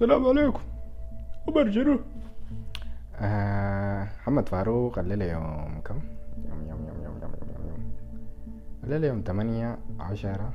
[0.00, 0.60] السلام عليكم.
[1.48, 1.98] وبرجروا
[3.16, 6.00] آه محمد فاروق الليلة يوم كم؟
[6.48, 7.92] يوم يوم يوم يوم يوم يوم, يوم.
[8.84, 10.52] الليلة يوم تمانية عشرة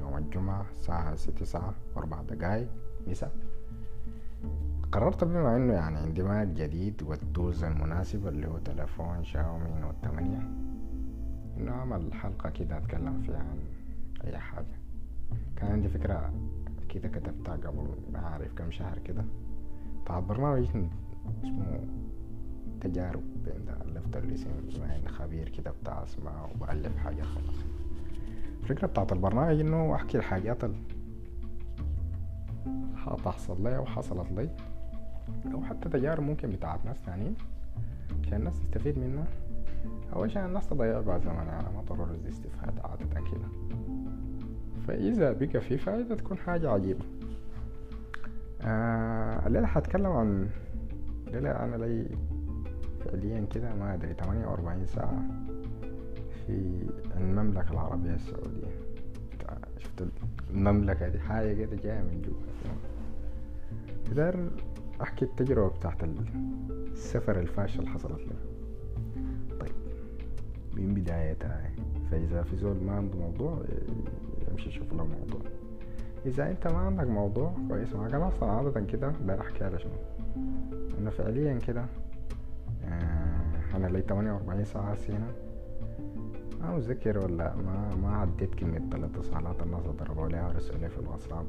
[0.00, 2.68] يوم الجمعة الساعة ستة ساعة وأربع دقايق
[3.06, 3.32] مساء.
[4.92, 10.48] قررت بما إنه يعني اندماج جديد والتولز المناسبة اللي هو تلفون شاومي نوت تمانية.
[11.56, 13.58] إنه أعمل حلقة كده أتكلم فيها عن
[14.24, 14.76] أي حاجة.
[15.56, 16.32] كان عندي فكرة
[16.88, 19.24] كده كتبتها قبل ما اعرف كم شهر كده.
[20.04, 20.66] بتاع برنامج
[21.44, 21.80] اسمه
[22.80, 23.22] تجارب.
[23.86, 27.64] ألفت الاسم بما خبير كده بتاع اسماء وبألف حاجات خلاص.
[28.62, 30.76] الفكرة بتاعت البرنامج إنه أحكي الحاجات اللي
[32.96, 34.50] هتحصل لي وحصلت لي.
[35.54, 37.34] أو حتى تجارب ممكن بتاعت ناس تانيين
[38.22, 39.26] عشان الناس تستفيد منها.
[40.12, 43.48] أو عشان الناس تضيع بعد زمن يعني ما ضروري الاستفادة عادة كده.
[44.88, 47.04] فإذا بقى في فائدة تكون حاجة عجيبة.
[48.62, 50.48] آه الليلة هتكلم عن
[51.26, 52.06] الليلة أنا لي
[53.04, 55.22] فعليا كده ما أدري تمانية وأربعين ساعة
[56.46, 56.82] في
[57.16, 58.66] المملكة العربية السعودية.
[59.78, 60.08] شفت
[60.50, 62.74] المملكة دي؟ حاجة كده جاية من جوا
[64.14, 64.50] داير
[65.02, 66.04] أحكي التجربة بتاعت
[66.92, 68.40] السفر الفاشل اللي حصلت لنا.
[69.60, 69.72] طيب
[70.76, 71.70] من بدايتها
[72.10, 73.62] فإذا في زول ما عنده موضوع
[74.56, 75.40] يمشي يشوف له موضوع.
[76.26, 79.92] إذا أنت ما عندك موضوع كويس معاك أنا أصلا عادة كده أحكي على شنو
[80.98, 81.84] أنا فعليا كده
[82.84, 85.26] آه أنا لي تمانية وأربعين ساعة سينا
[86.60, 91.46] ما متذكر ولا ما ما عديت كمية الاتصالات الناس ضربوا لي ورسلوا في الواتساب.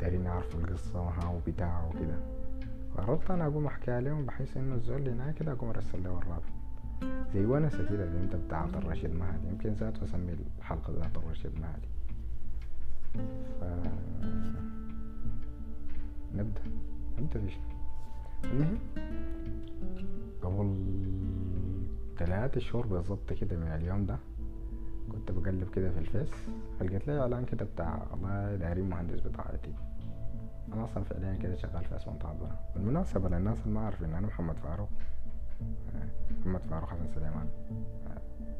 [0.00, 2.16] دايرين يعرفوا القصة وها وبتاع وكده.
[2.96, 6.42] قررت أنا أقوم أحكي عليهم بحيث إنه الزول اللي هناك كده أقوم أرسل له الرابط.
[7.34, 9.48] زي ونسة كده اللي أنت بتاعت الرشيد مهدي.
[9.48, 11.88] يمكن ذات أسمي الحلقة ذات الرشيد مهدي.
[13.60, 13.64] ف...
[16.34, 16.62] نبدأ
[17.18, 17.54] نبدأ بيش
[18.44, 18.78] المهم
[20.42, 20.74] قبل
[22.18, 24.16] ثلاثة شهور بالظبط كده من اليوم ده
[25.12, 26.30] كنت بقلب كده في الفيس
[26.80, 29.72] لقيت لي إعلان كده بتاع الله دايرين مهندس بضاعتي
[30.72, 34.56] أنا أصلا فعليا كده شغال في اسمنت عبدالله بالمناسبة للناس اللي ما عارفين أنا محمد
[34.58, 34.88] فاروق.
[36.40, 37.48] محمد فاروق حسن سليمان.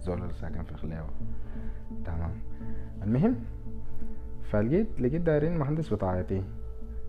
[0.01, 1.09] زول ساكن في خليوة.
[2.05, 2.31] تمام.
[3.03, 3.37] المهم
[4.51, 6.43] فلقيت لقيت دايرين مهندس بطاقتي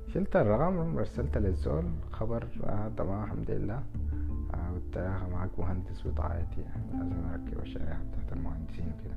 [0.07, 3.83] شلت الرقم رسلت للزول خبر آه تمام الحمد لله.
[4.53, 4.97] آه قلت
[5.31, 9.15] معاك مهندس بطاقتي لازم أركب الشريحة بتاعت المهندسين وكده.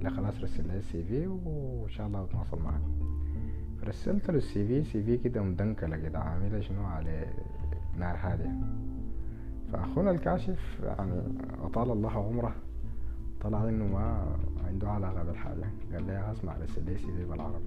[0.00, 2.80] لا خلاص رسل لي ال CV وإن شاء الله بتواصل معاك
[3.82, 7.26] فرسلت له ال CV، CV كده مدنكلة كده عاملة شنو على
[7.98, 8.52] نار هادية.
[9.72, 11.22] فأخونا الكاشف يعني
[11.62, 12.54] أطال الله عمره
[13.44, 14.36] طلع إنه ما
[14.68, 17.64] عنده علاقة بالحاجة قال لي أسمع رسل لي CV بالعربي؟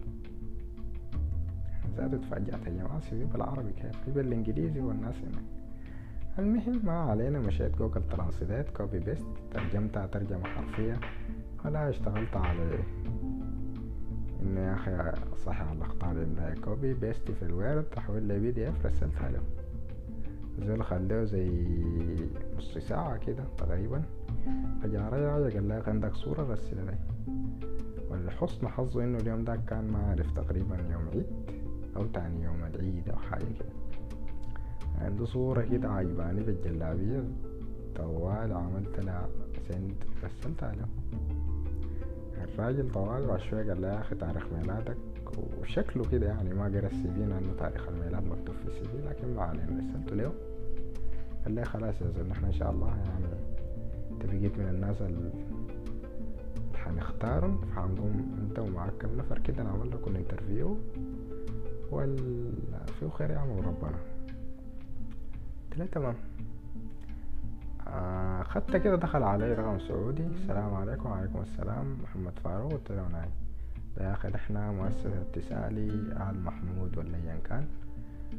[1.98, 5.44] زاد اتفاجأت يا جماعة سي في بالعربي كيف؟ في بالإنجليزي والناس هناك
[6.40, 11.00] المهم ما علينا مشيت Google Translate copy paste ترجمتها ترجمة حرفية.
[11.66, 12.80] ولا اشتغلت على
[14.42, 19.30] إنه يا أخي صحح الأخطاء اللي copy paste في ال Word تحويل لي PDF رسلتها
[19.32, 19.40] له.
[20.60, 21.50] زول خليه زي
[22.58, 24.02] نص ساعة كده تقريبا.
[24.84, 26.98] فجاء رجع قال لي عندك صورة رسل لي.
[28.12, 31.26] ولحسن حظه إنه اليوم ده كان ما عارف تقريبا يوم عيد
[31.96, 33.78] أو تاني يوم العيد أو حاجة كده.
[35.02, 37.24] عنده صورة كده عجباني بالجلابية
[37.96, 39.30] طوال عملت لها
[39.70, 39.94] send
[40.24, 40.86] رسلتها له
[42.44, 44.98] الراجل طوال بعد شوية قال لي يا أخي تاريخ ميلادك.
[45.62, 49.36] وشكله كده يعني ما قرأ ال CV لأنه تاريخ الميلاد مكتوب في ال CV لكن
[49.36, 49.84] ما علينا.
[49.90, 50.32] رسلته له
[51.46, 53.26] قال لي خلاص يا زول نحن إن شاء الله يعني
[54.18, 55.32] أنت بقيت من الناس اللي
[56.76, 60.78] حنختارهم فحنقوم أنت ومعاك كم نفر كده نعمل لكم interview
[61.92, 62.54] وال
[63.00, 63.98] فيه خير يعمل ربنا
[65.72, 66.16] قلت تمام.
[67.88, 70.24] آه خدت كده دخل علي رقم سعودي.
[70.24, 71.10] السلام عليكم.
[71.10, 71.98] وعليكم السلام.
[72.04, 73.08] محمد فاروق قلت له
[73.98, 75.88] يا أخي إحنا مؤسسة اتصالي
[76.30, 77.68] آل محمود ولا ايا كان.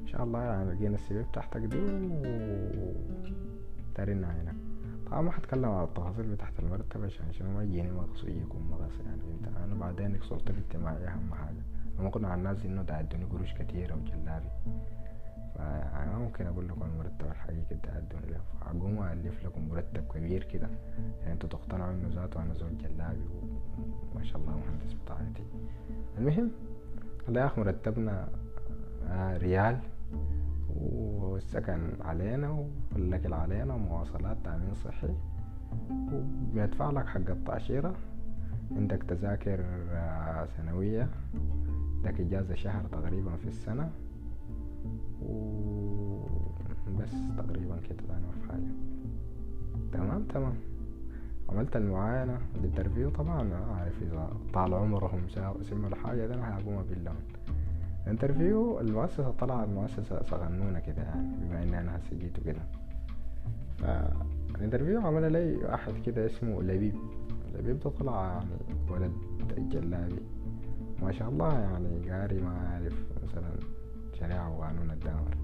[0.02, 2.92] إن شاء الله يعني لقينا السي في بتاعتك دي و
[3.96, 4.54] دارين هنا
[5.10, 9.22] طبعا ما حتكلم على التفاصيل بتاعت المرتب عشان شنو؟ ما يجيني مغص يكون مغص يعني.
[9.34, 11.62] انت أنا بعدين صورتي الاجتماعية أهم حاجة.
[11.98, 14.48] لما كنا على الناس إنه ده ادوني قروش كتيرة وجلابي.
[15.54, 18.40] فأنا ممكن أقول لكم المرتب الحقيقي أدوني له.
[18.60, 20.68] فأقوم ألف لكم مرتب كبير كده.
[21.20, 23.24] يعني أنتوا تقتنعوا إنه ذاته أنا زول جلابي
[24.14, 25.44] وما شاء الله مهندس بطاقتي
[26.18, 26.50] المهم
[27.28, 28.28] الله ياخ مرتبنا
[29.08, 29.78] آه ريال.
[30.76, 35.14] والسكن علينا والأكل علينا ومواصلات تأمين صحي.
[35.90, 37.94] وبندفع لك حق التأشيرة.
[38.76, 39.60] عندك تذاكر
[39.90, 41.08] آه سنوية.
[42.04, 43.90] لك إجازة شهر تقريبا في السنة.
[46.86, 48.70] وبس تقريبا كده ده ما في حاجة
[49.92, 50.54] تمام تمام.
[51.48, 55.20] عملت المعاينة ال interview طبعا أنا عارف إذا طال عمرهم
[55.62, 57.16] سموا الحاجة ده أنا هقوم باللون
[58.08, 62.60] ال interview المؤسسة طلعت مؤسسة صغنونة كده يعني بما أنا هسه جيت وكده
[63.78, 66.94] فالانترفيو عمل لي واحد كده اسمه لبيب.
[67.54, 68.50] لبيب ده طلع يعني
[68.90, 69.12] ولد
[69.58, 70.22] جلابي.
[71.02, 73.50] ما شاء الله يعني قاري ما عارف مثلا
[74.20, 75.36] شريعة وقانون الدمر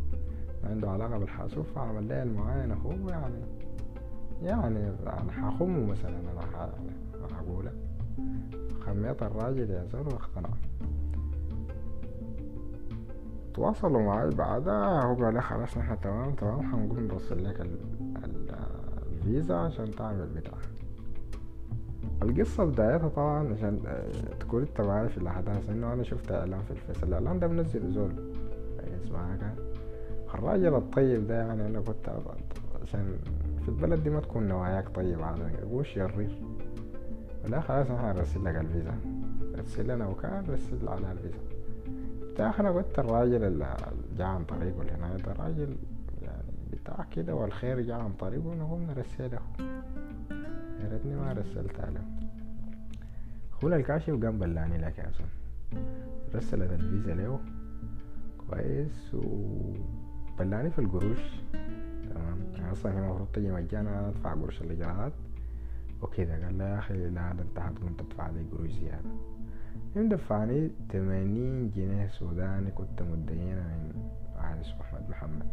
[0.63, 3.41] ما عنده علاقة بالحاسوب فعمل لي المعاينة هو يعني.
[4.43, 4.93] يعني
[5.31, 6.71] حخمه مثلا أنا
[7.37, 7.73] حقوله.
[8.81, 10.51] خميت الراجل يا زول واقتنع
[13.55, 15.05] تواصلوا معي بعدها.
[15.05, 17.67] هو قال خلاص نحن تمام تمام حنقوم نرسل لك
[19.13, 20.59] الفيزا عشان تعمل بتاع
[22.23, 23.81] القصة بدايتها طبعا عشان
[24.41, 28.13] تكون انت معايا في الأحداث إنه أنا شفت إعلان في الفيس الإعلان ده منزل زول.
[29.05, 29.55] اسمها كان
[30.35, 32.11] الراجل الطيب ده يعني أنا كنت
[32.83, 33.17] عشان
[33.63, 35.25] في البلد دي ما تكون نواياك طيبة.
[35.25, 36.43] على قوش شرير
[37.49, 38.95] لا خلاص إحنا هنرسل لك الفيزا.
[39.59, 41.39] رسل لنا وكان رسل على الفيزا.
[42.35, 43.77] بتاع أنا قلت الراجل اللي
[44.19, 45.77] جا عن طريقه هنا ده راجل
[46.23, 49.39] يعني بتاع كده والخير جا عن طريقه نقوم نرسله
[50.81, 52.03] يا ريتني ما رسلت له.
[53.53, 55.11] اخونا الكاشف قام بلاني لك يا
[56.35, 57.41] رسلت الفيزا له.
[58.51, 59.15] كويس.
[59.15, 61.23] وبلاني في القروش.
[62.15, 62.39] تمام.
[62.55, 65.13] يعني أصلا هي المفروض تجي مجانا أدفع قروش الإجراءات.
[66.03, 69.11] وكذا قال لي يا أخي لا أنت حتكون تدفع لي قروش زيادة.
[69.97, 75.47] يوم دفعني تمانين جنيه سوداني كنت مدينة من واحد اسمه احمد محمد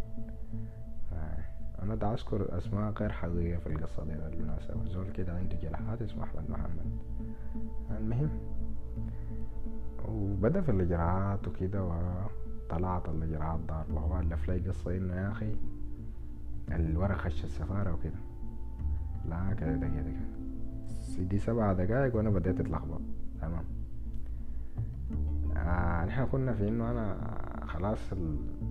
[1.81, 4.85] أنا دا أذكر أسماء غير حقيقية في القصة دي بالمناسبة.
[4.85, 6.85] زول كده عنده جناحات اسمه احمد محمد.
[7.99, 8.29] المهم
[10.07, 15.55] وبدأ في الإجراءات وكده وطلعت الإجراءات دار وهو ألف لي قصة إنه يا أخي
[16.71, 18.19] الورق خش السفارة وكده.
[19.29, 20.13] لا كده ده كده.
[21.19, 23.01] دي سبع دقايق وأنا بديت أتلخبط.
[23.41, 23.63] تمام.
[25.61, 27.17] آه نحن كنا في إنه أنا
[27.65, 27.99] خلاص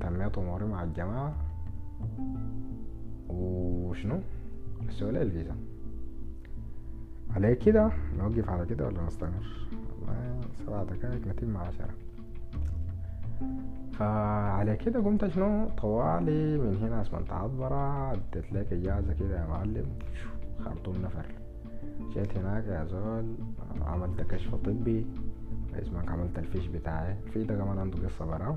[0.00, 1.34] تميت اموري مع الجماعة.
[3.28, 4.20] وشنو؟
[5.00, 5.56] لي الفيزا.
[7.34, 9.68] على كده؟ نوقف على كده ولا نستمر؟
[10.00, 11.94] والله سبع دقايق نتم عشرة.
[13.92, 19.86] فعلى كده قمت شنو؟ طوالي من هنا اسمنت عطبرة اديت لك إجازة كده يا معلم.
[20.64, 21.26] خرطوم نفر
[22.14, 23.34] جيت هناك يا زول
[23.82, 25.06] عملت كشف طبي.
[25.74, 27.16] اسمك عملت الفيش بتاعي.
[27.26, 28.56] الفيش ده كمان عنده قصة براو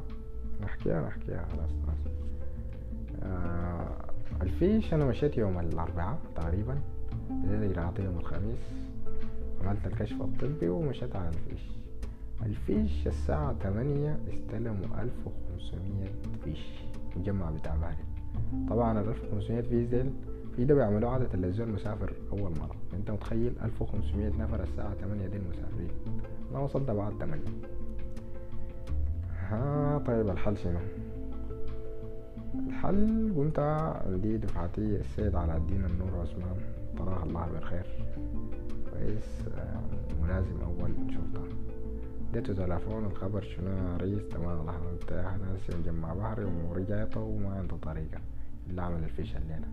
[0.61, 1.45] نحكيها نحكيها.
[1.45, 2.13] خلاص خلاص.
[3.23, 3.87] آه
[4.41, 6.81] الفيش أنا مشيت يوم الأربعاء تقريبا.
[7.29, 8.59] بديت اجراءاتي يوم الخميس.
[9.63, 11.61] عملت الكشف الطبي ومشيت على الفيش.
[12.45, 16.11] الفيش الساعة تمانية استلموا ألف وخمسمية
[16.43, 16.83] فيش.
[17.15, 17.97] مجمع بتاع بارد
[18.69, 20.13] طبعا الألف وخمسمية فيش ديل
[20.55, 22.75] في ده بيعملوا عادة الزول مسافر أول مرة.
[22.93, 25.89] أنت متخيل ألف وخمسمية نفر الساعة تمانية دي المسافرين
[26.53, 27.43] أنا وصلت بعد تمانية
[29.39, 30.79] ها طيب الحل شنو؟
[32.67, 36.57] الحل قمت عندي دفعتي السيد على الدين النور عثمان.
[36.97, 37.85] طراه الله بالخير.
[38.93, 39.45] كويس.
[40.23, 41.47] ملازم أول شرطة.
[42.29, 47.77] اديته تلفون الخبر شنو يا ريس؟ تمام الله مرتاح ناس مجمع بحري ورجعته وما عنده
[47.77, 48.19] طريقة.
[48.69, 49.67] اللي عمل الفيش الليلة.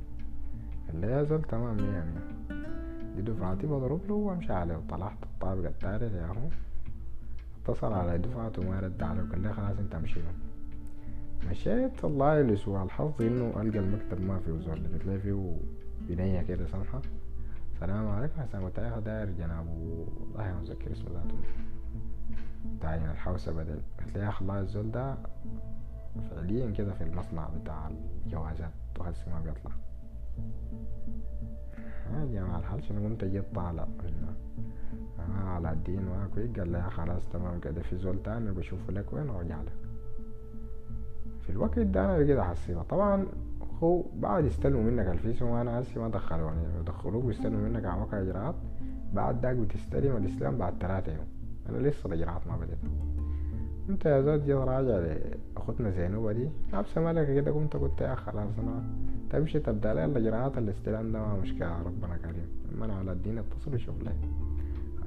[0.95, 2.57] اللي يا زول تمام مية مية.
[3.17, 4.77] دي دفعتي بضرب له وامشي عليه.
[4.77, 6.49] وطلعت الطابق التالت يا اهو
[7.71, 10.21] اتصل على دفعته وما رد عليه وقال لي خلاص انت امشي
[11.51, 15.57] مشيت والله لسوء الحظ إنه ألقى المكتب ما فيه زول لقيت لي فيه
[16.01, 17.03] بنية كده سمحة
[17.75, 21.35] السلام عليكم حسام وتايخ داير جنابه والله ما متذكر اسمه ذاته.
[22.81, 23.81] تعين الحوسة بدل.
[23.99, 25.15] قلت له يا أخي الله الزول ده
[26.31, 27.91] فعليا كده في المصنع بتاع
[28.27, 29.71] الجوازات وهسه ما بيطلع
[32.13, 33.87] يا جماعة الحال شنو قمت جيت طالع
[35.19, 39.31] آه على الدين واكوي قال لي خلاص تمام كده في زول تاني بشوفه لك وين
[39.31, 39.73] وارجع لك.
[41.41, 43.27] في الوقت ده أنا بقيت احسبها طبعا
[43.83, 48.55] هو بعد يستلموا منك الفيس وأنا هسي ما دخلوني يدخلوك ويستلموا منك موقع اجراءات
[49.15, 51.27] بعد داك بتستلم الاستلام بعد ثلاثة يوم
[51.69, 52.79] أنا لسه الإجراءات ما بدأت.
[53.89, 54.99] انت يا زود جيت راجع
[55.57, 58.83] لاخوتنا زينوبة دي لابسة ملكة كده قمت قلت يا خلاص أنا
[59.31, 62.83] تمشي تبدأ لي الاجراءات الاستلام ده ما مشكلة ربنا كريم.
[62.83, 64.13] أنا على الدين اتصل وشوف لي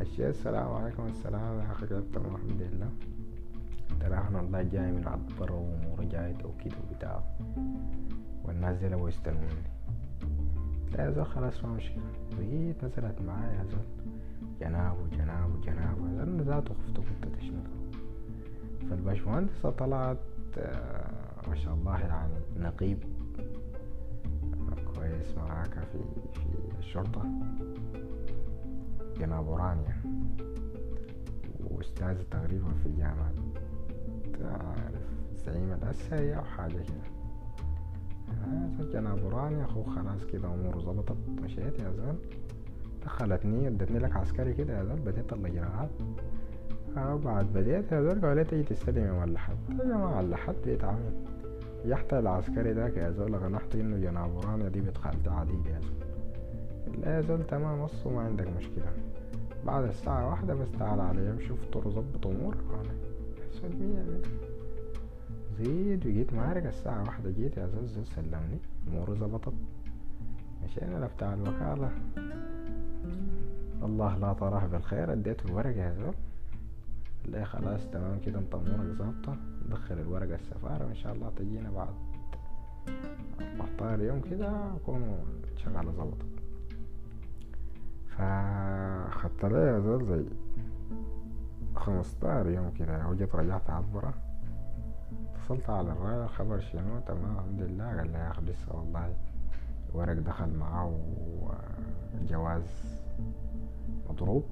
[0.02, 2.90] الشيء السلام عليكم السلام يا أخي كيف الحمد لله.
[4.00, 7.24] ترى إحنا الله جاي من عطبر وأمور جاية وكده وبتاع
[8.46, 9.74] والناس دي لو يستلموا مني
[10.98, 12.04] لا يا زول خلاص ما مشكلة.
[12.38, 13.88] بقيت نزلت معايا يا زول.
[14.60, 15.98] جناب وجناب وجناب.
[16.22, 17.64] أنا ذاته خفت كنت تشمل.
[18.90, 20.18] فالباشمهندسة طلعت
[21.48, 22.98] ما شاء الله يعني نقيب.
[25.04, 26.00] كويس معاك في
[26.34, 27.24] في الشرطة.
[29.20, 29.96] جناب أورانيا
[31.60, 33.32] وأستاذ تقريبا في الجامعة
[34.40, 35.04] تعرف
[35.46, 37.14] زعيم العسكري أو حاجة كده.
[38.48, 42.16] هذا جناب أورانيا أخوه خلاص كده أموره ظبطت مشيت يا زول.
[43.06, 45.90] دخلتني ادتني لك عسكري كده يا زول بديت الإجراءات
[46.98, 51.33] وبعد بديت يا زول قالت تيجي تستلم يا ملحد يا جماعة اللحد بيت عمي.
[51.86, 55.80] يحتى العسكري ذاك يا زول غنحت إنه جناب أورانيا دي بنت خالتي عديد يا
[57.22, 58.94] لا تمام وصو ما عندك مشكلة.
[59.66, 62.58] بعد الساعة واحدة بس تعال علي شوف طر ظبط أمورك
[63.52, 64.22] حسن مية مية.
[65.58, 68.60] زيد وجيت مارق الساعة واحدة جيت يا زول سلمني.
[68.88, 69.54] أموره ظبطت.
[70.64, 71.92] مشينا لبتاع الوكالة.
[73.84, 76.14] الله لا طرح بالخير اديته الورقة يا زول.
[77.26, 79.38] لا خلاص تمام كده امورك ظابطة
[79.70, 81.94] دخل الورقة السفارة وإن شاء الله تجينا بعد
[83.80, 85.18] 14 يوم كده أكون
[85.58, 86.26] شغالة ظبطت
[88.08, 90.26] فخدت لي زول زي
[91.76, 94.14] خمستاشر يوم كده وجيت رجعت عبرة
[95.34, 97.98] اتصلت على الراجل خبر شنو؟ تمام الحمد لله.
[97.98, 99.16] قال لي يا أخي لسه والله
[99.90, 100.94] الورق دخل معاه
[102.22, 102.64] وجواز
[104.10, 104.44] مضروب.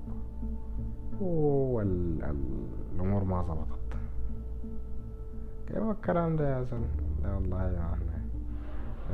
[1.20, 2.44] والأمور
[3.24, 3.82] ما ظبطت
[5.68, 6.88] كيف الكلام ده يا زلمة
[7.24, 8.22] لا والله يا إحنا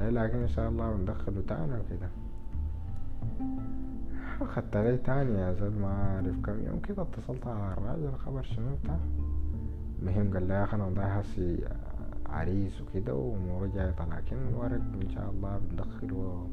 [0.10, 2.10] لكن إن شاء الله بندخله تاني وكده.
[4.42, 6.66] اخدت علي تاني يا زلمة ما أعرف كم.
[6.68, 8.98] يوم كده اتصلت على الراجل خبر شنو بتاع؟
[10.02, 11.58] المهم قال لي يا أخي أنا والله هسي
[12.30, 16.48] عريس وكده واموره جايطة لكن الورق إن شاء الله بندخله.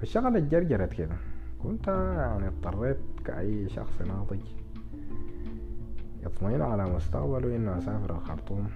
[0.00, 1.16] والشغلة اتجرجرت كده.
[1.62, 4.40] كنت يعني اضطريت كأي شخص ناضج.
[6.22, 8.66] يطمئن على مستقبله إنه أسافر الخرطوم.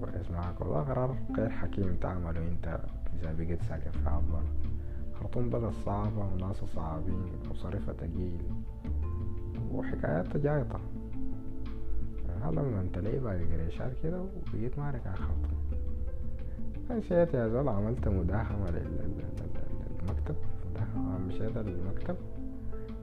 [0.00, 2.80] ويسمعك والله قرار غير حكيم تعمله أنت
[3.14, 4.42] إذا بقيت ساكن في عبر
[5.14, 8.42] خرطوم بلد صعبة وناس صعبين وصرفة تقيل
[9.72, 10.80] وحكايات جايطة
[12.42, 15.58] هلا لما انت ليه باقي قريشات كده وبقيت معركة على خرطوم
[16.90, 18.70] مشيت يا زول عملت مداهمة
[20.96, 22.16] للمكتب مشيت المكتب.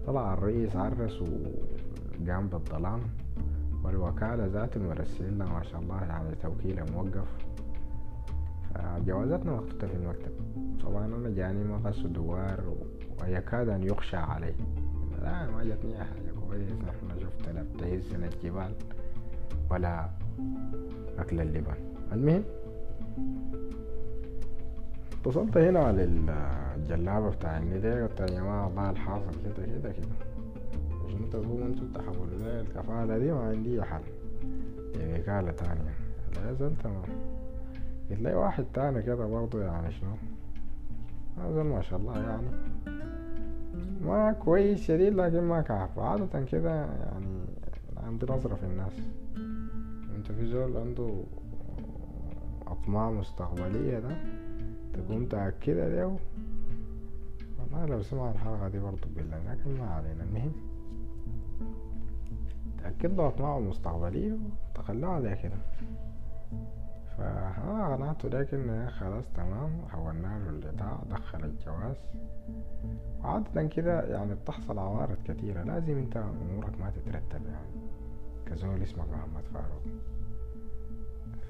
[0.08, 3.00] طلع الرئيس عرس وقام بالظلام
[3.84, 7.28] والوكالة ذات المرسلين ما شاء الله يعني توكيله موقف.
[8.74, 10.32] فجوازاتنا محطوطة في المكتب.
[10.84, 12.76] طبعا أنا جاني مغص دوار
[13.22, 14.54] ويكاد أن يخشى علي.
[15.22, 18.74] لا ما جتني حاجة كويس نحن شفت لا بتهزنا الجبال
[19.72, 20.10] ولا
[21.20, 21.74] أكل اللبن.
[22.12, 22.44] المهم
[25.22, 26.04] اتصلت هنا على
[26.78, 30.08] الجلابة بتاع الندى قلت يا جماعة والله الحاصل كده كده كده
[31.08, 34.02] عشان تقوموا أنتوا تحولوا لي الكفالة دي ما عندي حل
[34.94, 35.94] دي وكالة تانية
[36.36, 37.02] لا زال تمام
[38.10, 40.10] قلت لي واحد تاني كده برضه يعني شنو
[41.38, 42.48] هذا ما شاء الله يعني
[44.06, 47.26] ما كويس شديد لكن ما كعب عادة كده يعني
[47.98, 48.94] عندي نظرة في الناس
[50.16, 51.24] انت في زول عنده
[52.68, 54.18] أطماع مستقبلية ده
[54.94, 56.08] تكون متأكدة ده
[57.60, 60.24] والله لو سمع الحلقة دي برضه بالله لكن ما علينا.
[60.24, 60.52] المهم.
[62.84, 64.38] تأكد له أطماعه المستقبلية
[64.74, 65.58] وتخلاه على كده
[67.18, 69.70] فأنا قنعته لكن خلاص تمام.
[69.90, 71.96] حولنا له الإيداع دخل الجواز.
[73.24, 75.64] وعادة كده يعني بتحصل عوارض كتيرة.
[75.64, 77.90] لازم انت أمورك ما تترتب يعني.
[78.46, 79.82] كزول اسمك محمد فاروق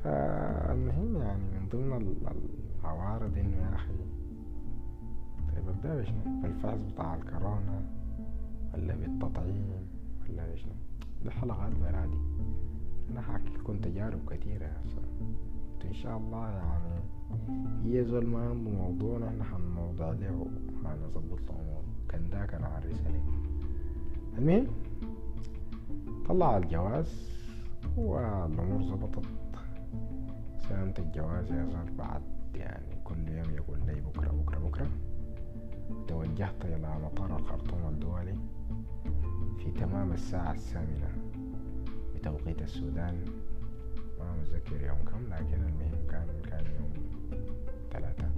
[0.04, 2.16] فالمهم يعني من ضمن
[2.82, 3.94] العوارض إنه يا أخي.
[5.56, 7.82] طيب أبدأ بشنو بالفحص بتاع الكورونا
[8.74, 9.66] ولا بالتطعيم
[10.30, 10.72] ولا بشنو
[11.24, 12.18] دي حلقات برادي
[13.12, 14.78] أنا حاكي لكم تجارب كتيرة يا
[15.86, 17.00] إن شاء الله يعني
[17.86, 20.48] هي زول ما عنده موضوع نحن حنموضع له
[20.84, 21.84] حنظبط له أمور.
[22.10, 23.22] كان ده كان عريس عليه
[24.38, 24.68] المهم
[26.30, 27.30] طلع الجواز
[27.98, 29.26] والأمور ظبطت
[30.70, 32.22] سنة الجواز يا زول بعد.
[32.56, 34.88] يعني كل يوم يقول لي بكرة بكرة بكرة.
[36.08, 38.36] توجهت إلى مطار الخرطوم الدولي
[39.58, 41.10] في تمام الساعة الثامنة
[42.16, 43.26] بتوقيت السودان.
[44.20, 46.94] ما متذكر يوم كم لكن المهم كان كان يوم
[47.92, 48.30] ثلاثة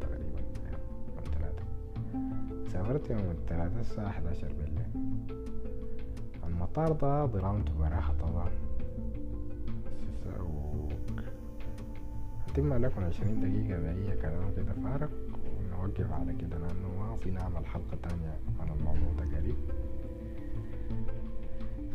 [0.00, 1.62] تقريبا يوم ثلاثة.
[2.72, 5.16] سافرت يوم الثلاثة الساعة 11 بالليل.
[6.46, 8.50] المطار ده ظلامته براحة طبعا.
[12.56, 15.08] هتم لكم عشرين دقيقة بأي كلام كده فارغ
[15.58, 19.56] ونوقف على كده لأنه ما في نعمل حلقة تانية عن الموضوع ده قريب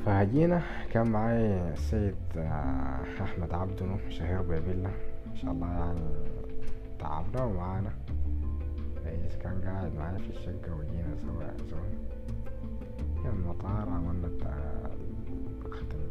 [0.05, 0.61] فجينا
[0.93, 4.89] كان معي السيد آه، أحمد عبدو شهير بفيلا
[5.29, 5.99] ما شاء الله يعني
[6.99, 7.91] تعبنا ومعانا.
[9.05, 11.91] رئيس كان قاعد معايا في الشقة وجينا سوا زول
[13.23, 14.27] كان المطار عملنا
[15.65, 16.10] الختم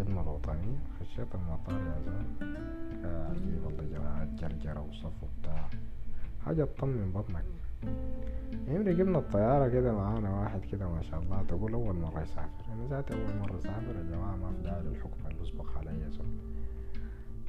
[0.00, 2.56] الخدمة الوطنية خشيت المطار يا زول.
[3.04, 5.68] عجيب والله جماعة جرجرة وصف وبتاع.
[6.46, 7.44] حاجة تطمن بطنك.
[8.68, 11.42] يعني ركبنا الطيارة كده معانا واحد كده ما شاء الله.
[11.48, 12.64] تقول أول مرة يسافر.
[12.72, 16.10] أنا ذاتي أول مرة أسافر يا جماعة ما في داعي للحكم اللي أسبق علي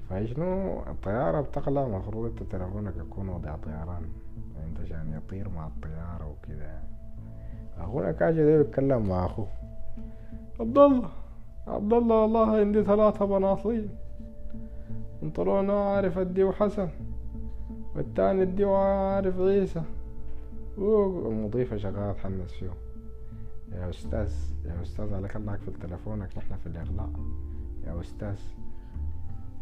[0.10, 4.04] فشنو؟ الطيارة بتقلع المفروض أنت تلفونك يكون وضع طيران.
[4.68, 6.80] أنت عشان يطير مع الطيارة وكده.
[7.78, 9.48] أخونا كاشي ده بيتكلم مع أخوه.
[10.60, 11.10] عبد الله.
[11.68, 13.90] عبد الله والله عندي ثلاثة بناطيل
[15.24, 16.90] انطلونا عارف اديه حسن
[17.96, 19.82] والتاني اديه عارف عيسى.
[20.78, 22.72] والمضيفة شغالة تحمس فيه
[23.72, 24.34] يا أستاذ
[24.66, 27.10] يا أستاذ عليك الله في تلفونك نحن في الإغلاق.
[27.88, 28.40] يا أستاذ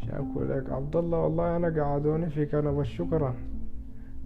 [0.06, 0.70] شاكو لك.
[0.70, 3.34] عبد الله والله أنا قعدوني في كنبة الشكرا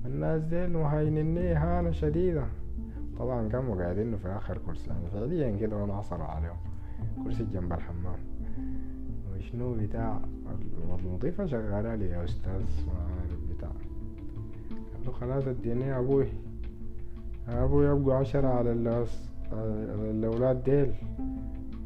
[0.04, 2.47] الناس ديل مهينني هانة شديدة
[3.19, 6.57] طبعا كانوا قاعدين في آخر كرسي يعني فعليا كده عصروا عليهم.
[7.24, 8.18] كرسي جنب الحمام.
[9.32, 10.20] وشنو بتاع؟
[11.04, 12.62] المضيفة شغالة لي يا أستاذ
[13.50, 13.68] بتاع.
[14.70, 16.26] قال له خلاص اديني أبوي.
[17.48, 18.72] أبوي يبقوا عشرة على
[20.10, 20.92] الأولاد ديل.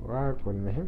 [0.02, 0.86] واكل مهم.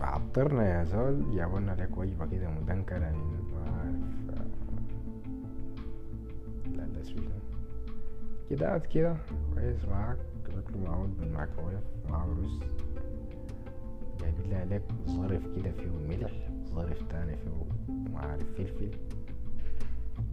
[0.00, 1.36] عطرنا يا زول.
[1.36, 3.96] جابولنا لك وجبة كده مدنكرة من ما عارف
[6.76, 7.02] لا لا
[8.50, 9.16] كده كده.
[9.54, 10.18] كويس معاك.
[10.48, 12.60] شكله معمول بالميكروويف معاه رز.
[14.20, 17.50] جايبين لها لك ظرف كده فيه ملح ظرف تاني فيه
[18.12, 18.90] ما عارف فلفل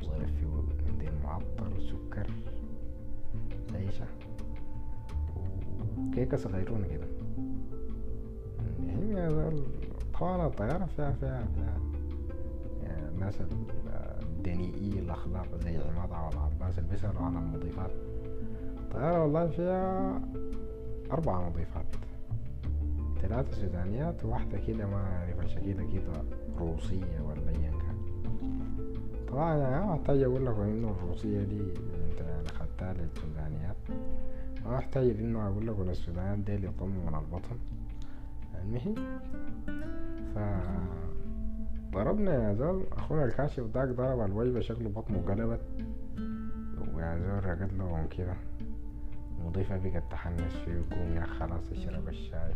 [0.04, 0.48] ظرف فيه
[0.92, 2.28] منديل معطر وسكر.
[3.76, 4.06] عيشة.
[5.98, 7.08] وكيكة صغيرونة كده.
[8.90, 9.30] هي
[10.20, 11.80] طبعا الطيارة فيها فيها فيها.
[12.84, 13.42] يعني الناس
[14.48, 17.92] الدنيئي الأخلاق زي عماد عوض عباس اللي بيسألوا عن المضيفات.
[18.80, 20.22] الطيارة والله فيها
[21.12, 21.86] أربع مضيفات.
[23.22, 26.24] ثلاثة سودانيات وواحدة كده ما أعرف شكلها كده
[26.60, 27.98] روسية ولا أيا كان.
[29.28, 33.78] طبعا أنا ما أحتاج أقول لكم إنه الروسية دي أنت يعني خدتها للسودانيات.
[34.66, 36.68] ما أحتاج إنه أقول لكم السودانيات دي اللي
[37.08, 37.58] من البطن.
[38.62, 38.96] المهم
[40.36, 40.38] ف
[41.94, 45.62] ضربنا يا زول أخونا الكاشف داك ضرب الوجبة شكله بطنه قلبت
[46.96, 48.34] ويا زول رقد لهم كده.
[49.40, 52.54] المضيفة بقت تحنس فيه وقوم يا خلاص اشرب الشاي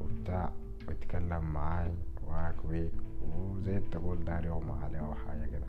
[0.00, 0.52] وبتاع
[0.88, 1.90] ويتكلم معاي
[2.28, 5.66] واكويك وزي تقول داري وما عليه أو حاجة كده.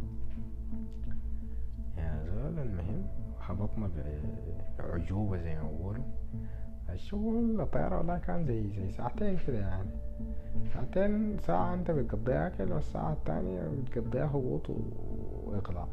[1.98, 3.06] يا زول المهم
[3.41, 3.89] هبطنا
[4.80, 6.04] بعجوبة زي ما بيقولوا.
[6.93, 9.89] الشغل الطيارة والله كان زي زي ساعتين كده يعني
[10.73, 14.69] ساعتين ساعة انت بتقضيها أكل والساعة التانية بتقضيها هبوط
[15.45, 15.88] وإقلاع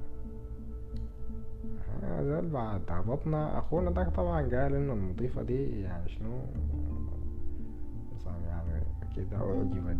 [2.22, 6.38] زول بعد هبطنا أخونا داك طبعا قال إنه المضيفة دي يعني شنو
[8.48, 8.82] يعني
[9.16, 9.96] كده أعجبت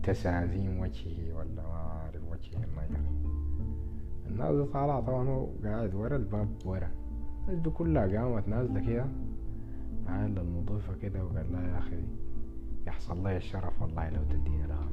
[0.00, 3.00] بتسازيم وجهه ولا ما أعرف وجهه النجر
[4.26, 6.90] الناس طالعة طبعا هو قاعد ورا الباب ورا
[7.48, 9.06] دي كلها قامت نازلة كده.
[10.06, 12.02] عال المضيفة كده وقال لها يا أخي
[12.86, 14.88] يحصل لي الشرف والله لو تديني رقم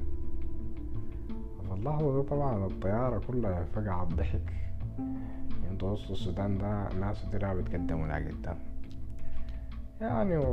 [1.67, 4.53] في اللحظة دي طبعا الطيارة كلها فقعت ضحك
[5.71, 8.57] أنتوا وسط السودان ده ناس كتير بتقدموا لها قدام
[10.01, 10.43] يعني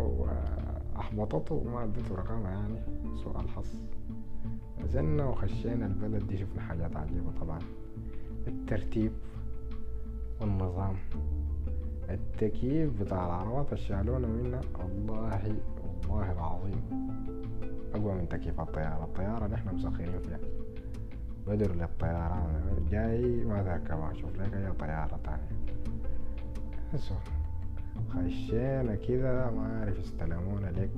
[0.99, 2.79] أحبطته وما اديته رقمها يعني
[3.25, 3.67] سوء الحظ.
[4.85, 7.59] نزلنا وخشينا البلد دي شفنا حاجات عجيبة طبعا.
[8.47, 9.13] الترتيب
[10.41, 10.95] والنظام.
[12.11, 14.61] التكييف بتاع العربات الشالونة منا.
[14.79, 16.83] والله والله العظيم.
[17.95, 19.05] أقوى من تكييف الطيارة.
[19.05, 20.39] الطيارة نحن مسخرين فيها.
[21.47, 22.87] بدر للطيران.
[22.91, 25.67] جاي ما تركبها شوف لك أي طيارة تانية.
[28.15, 30.91] خشينا كده ما أعرف استلمونا ليك.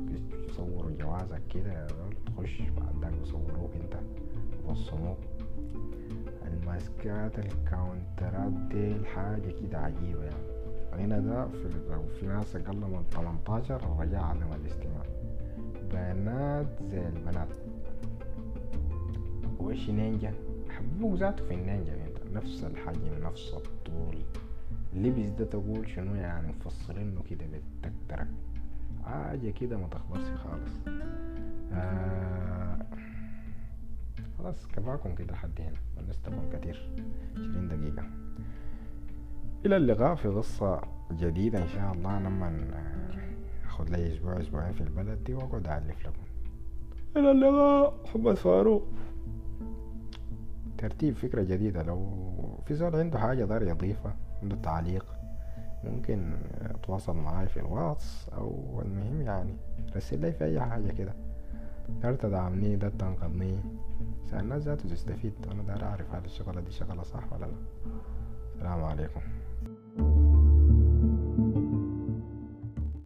[0.48, 1.86] يصوروا جوازك كده
[2.26, 3.96] تخش بعد ذاك يصوروك أنت.
[4.68, 5.18] يبصموك
[6.46, 10.57] الماسكات الكاونترات دي الحاجة كده عجيبة يعني.
[10.92, 11.68] هنا ده في,
[12.20, 15.02] في ناس أقل من 18 الرجاء علم الاستماع.
[15.92, 17.48] بنات زي البنات.
[19.60, 20.34] وش نينجا؟
[20.70, 22.36] حبوك ذاته في النينجا انت.
[22.36, 24.18] نفس الحجم نفس الطول.
[24.92, 28.28] اللبس ده تقول شنو يعني؟ مفصلينه كده بالتكترك
[29.04, 30.72] حاجة كده ما تخلصش خالص.
[31.72, 32.78] آه
[34.38, 36.88] خلاص كفاكم كده لحد هنا ونستكم كتير.
[37.32, 38.04] عشرين دقيقة.
[39.66, 40.80] إلى اللقاء في قصة
[41.12, 42.18] جديدة إن شاء الله.
[42.18, 42.70] لما
[43.64, 46.22] أخذ لي أسبوع أسبوعين في البلد دي وأقعد أعلف لكم.
[47.16, 48.86] إلى اللقاء محمد فاروق.
[50.78, 51.82] ترتيب فكرة جديدة.
[51.82, 52.08] لو
[52.66, 55.06] في زول عنده حاجة دار يضيفها عنده تعليق
[55.84, 56.36] ممكن
[56.82, 59.56] تواصل معاي في الواتس أو المهم يعني
[59.96, 61.14] رسل لي في أي حاجة كده.
[62.02, 63.60] دار تدعمني دار تنقذني.
[64.26, 67.52] عشان الناس ذاته تستفيد وأنا دار أعرف هل الشغلة دي شغلة صح ولا لا.
[68.54, 69.20] السلام عليكم.
[69.98, 70.37] thank you